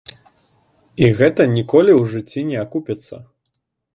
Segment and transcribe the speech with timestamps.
[1.07, 3.21] І гэта ніколі ў жыцці не акупіцца.